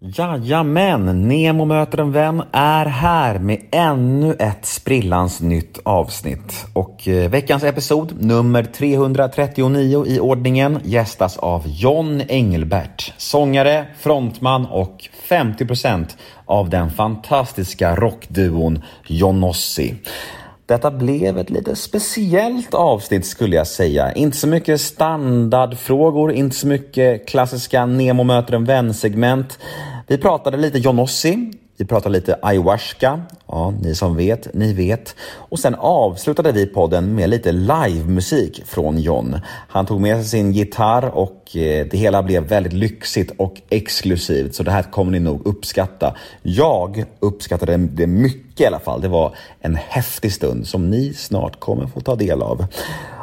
[0.00, 6.66] Jajamän, Nemo möter en vän är här med ännu ett sprillans nytt avsnitt.
[6.72, 13.12] Och eh, veckans episod, nummer 339 i ordningen, gästas av John Engelbert.
[13.16, 16.06] Sångare, frontman och 50%
[16.44, 19.94] av den fantastiska rockduon Jonossi.
[20.68, 24.12] Detta blev ett lite speciellt avsnitt skulle jag säga.
[24.12, 29.58] Inte så mycket standardfrågor, inte så mycket klassiska Nemo möter en vän-segment.
[30.06, 33.20] Vi pratade lite Jonossi, vi pratade lite ayahuasca.
[33.46, 35.16] Ja, ni som vet, ni vet.
[35.34, 39.40] Och sen avslutade vi podden med lite livemusik från John.
[39.68, 44.54] Han tog med sig sin gitarr och eh, det hela blev väldigt lyxigt och exklusivt.
[44.54, 46.16] Så det här kommer ni nog uppskatta.
[46.42, 49.00] Jag uppskattade det mycket i alla fall.
[49.00, 52.66] Det var en häftig stund som ni snart kommer få ta del av.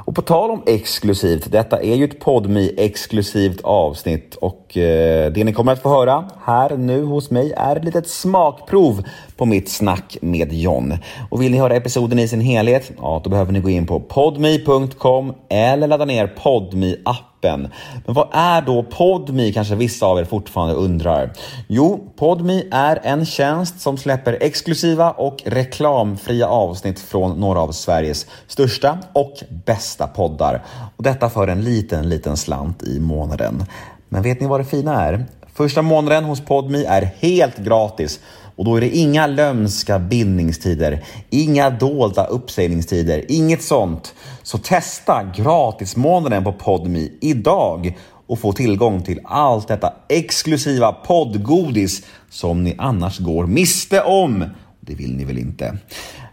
[0.06, 5.44] Och på tal om exklusivt, detta är ju ett podmi exklusivt avsnitt och eh, det
[5.44, 9.04] ni kommer att få höra här nu hos mig är ett litet smakprov
[9.38, 10.98] på mitt snack med John.
[11.30, 14.00] Och vill ni höra episoden i sin helhet, ja då behöver ni gå in på
[14.00, 17.35] podmi.com eller ladda ner podmi appen.
[17.42, 17.70] Men
[18.06, 21.32] vad är då Podmi kanske vissa av er fortfarande undrar?
[21.68, 28.28] Jo, Podmi är en tjänst som släpper exklusiva och reklamfria avsnitt från några av Sveriges
[28.48, 29.34] största och
[29.66, 30.64] bästa poddar.
[30.98, 33.66] Och detta för en liten, liten slant i månaden.
[34.10, 35.26] Men vet ni vad det fina är?
[35.54, 38.20] Första månaden hos Podmi är helt gratis
[38.56, 44.14] och då är det inga lömska bindningstider, inga dolda uppsägningstider, inget sånt.
[44.44, 52.64] Så testa gratismånaden på Podmi idag och få tillgång till allt detta exklusiva poddgodis som
[52.64, 54.46] ni annars går miste om.
[54.80, 55.78] Det vill ni väl inte?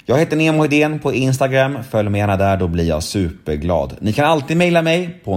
[0.07, 1.79] Jag heter Nemo Hedén på Instagram.
[1.91, 3.97] Följ mig gärna där, då blir jag superglad.
[4.01, 5.37] Ni kan alltid mejla mig på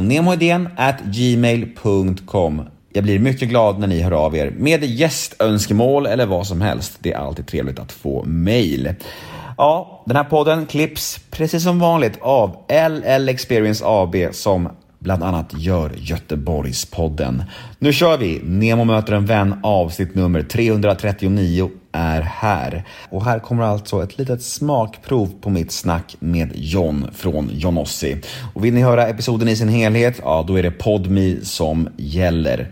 [1.06, 2.61] gmail.com
[2.96, 6.98] jag blir mycket glad när ni hör av er med gästönskemål eller vad som helst.
[7.00, 8.94] Det är alltid trevligt att få mejl.
[9.58, 14.69] Ja, den här podden klipps precis som vanligt av LL Experience AB som
[15.00, 17.44] bland annat gör Göteborgspodden.
[17.80, 18.42] Nu kör vi!
[18.44, 22.84] Nemo möter en vän avsnitt nummer 339 är här.
[23.09, 28.18] Och här kommer alltså ett litet smakprov på mitt snack med John från Jonossi.
[28.53, 32.72] Och vill ni höra episoden i sin helhet, ja då är det Podmi som gäller.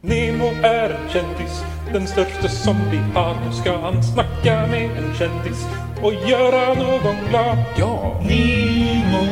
[0.00, 3.34] Nemo är en kändis, den största som vi har.
[3.46, 5.66] Nu ska han snacka med en kändis
[6.02, 7.58] och göra någon glad.
[7.78, 8.20] Ja!
[8.28, 9.24] Nemo,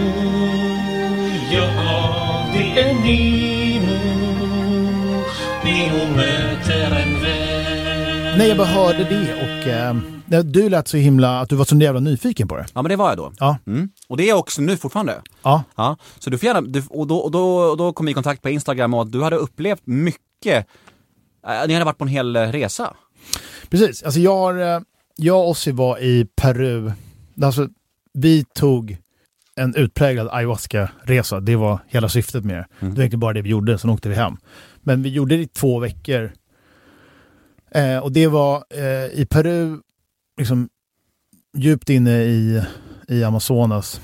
[1.52, 3.96] ja det är Nemo.
[5.64, 8.38] Nemo möter en vän.
[8.38, 11.76] Nej, jag bara hörde det och eh, du lät så himla, att du var så
[11.76, 12.66] jävla nyfiken på det.
[12.74, 13.32] Ja men det var jag då.
[13.38, 13.58] Ja.
[13.66, 13.88] Mm.
[14.08, 15.22] Och det är jag också nu fortfarande.
[15.42, 15.62] Ja.
[15.76, 15.96] Ja.
[16.18, 18.42] Så du får gärna, du, och, då, och, då, och då kom vi i kontakt
[18.42, 22.36] på Instagram och att du hade upplevt mycket, äh, ni hade varit på en hel
[22.36, 22.96] eh, resa.
[23.70, 24.02] Precis.
[24.02, 24.80] Alltså jag, har, eh,
[25.16, 26.92] jag och Ossi var i Peru.
[27.42, 27.68] Alltså,
[28.12, 28.96] vi tog
[29.56, 31.40] en utpräglad ayahuasca-resa.
[31.40, 32.86] Det var hela syftet med det.
[32.86, 34.36] Det var inte bara det vi gjorde, sen åkte vi hem.
[34.82, 36.32] Men vi gjorde det i två veckor.
[37.70, 39.80] Eh, och det var eh, i Peru,
[40.38, 40.68] liksom
[41.56, 42.62] djupt inne i,
[43.08, 44.00] i Amazonas,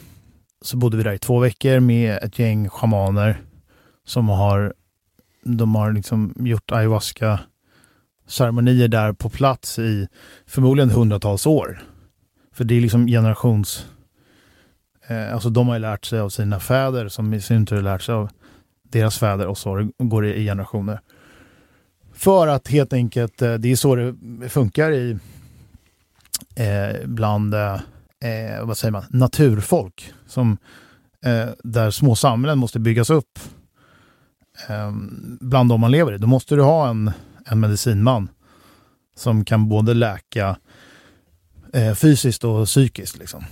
[0.62, 3.42] så bodde vi där i två veckor med ett gäng schamaner
[4.04, 4.74] som har,
[5.44, 7.40] de har liksom gjort ayahuasca
[8.26, 10.08] ceremonier där på plats i
[10.46, 11.82] förmodligen hundratals år.
[12.52, 13.86] För det är liksom generations...
[15.06, 17.82] Eh, alltså de har ju lärt sig av sina fäder som i sin tur har
[17.82, 18.30] lärt sig av
[18.82, 21.00] deras fäder och så går det i generationer.
[22.12, 25.18] För att helt enkelt, eh, det är så det funkar i
[26.54, 27.74] eh, bland, eh,
[28.20, 30.12] eh vad säger man, naturfolk.
[30.26, 30.56] Som,
[31.24, 33.38] eh, där små samhällen måste byggas upp
[34.68, 36.18] Ehm, bland de man lever i.
[36.18, 37.10] Då måste du ha en,
[37.44, 38.28] en medicinman
[39.16, 40.56] som kan både läka
[41.72, 43.18] eh, fysiskt och psykiskt.
[43.18, 43.44] Liksom.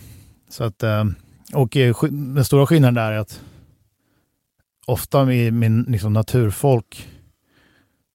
[0.49, 1.15] Så att, ehm,
[1.53, 1.77] eh, och
[2.11, 3.41] den stora skillnaden där är att
[4.87, 7.09] ofta i min liksom, naturfolk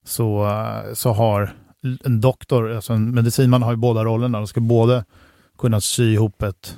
[0.05, 1.53] så, eh, så har
[2.03, 4.37] en doktor, alltså en medicinman har ju båda rollerna.
[4.37, 5.05] De ska både
[5.57, 6.77] kunna sy ihop ett,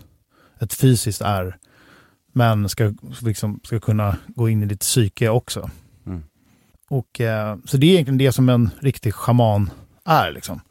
[0.59, 1.57] ett fysiskt ärr
[2.33, 5.69] men ska, liksom, ska kunna gå in i ditt psyke också.
[6.89, 9.69] Och, eh, så det är egentligen det som en riktig schaman
[10.05, 10.31] är.
[10.31, 10.61] Liksom.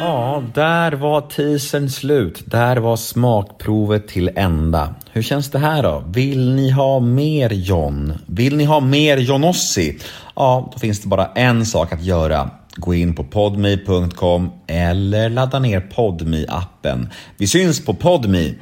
[0.00, 2.42] Ja, där var teasern slut.
[2.46, 4.94] Där var smakprovet till ända.
[5.12, 6.04] Hur känns det här då?
[6.06, 8.18] Vill ni ha mer John?
[8.26, 9.98] Vill ni ha mer Johnossi?
[10.36, 12.50] Ja, då finns det bara en sak att göra.
[12.76, 18.54] Gå in på podmi.com eller ladda ner podmi appen Vi syns på podmi.